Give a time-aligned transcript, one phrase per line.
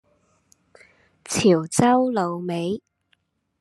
[1.25, 2.81] 潮州滷味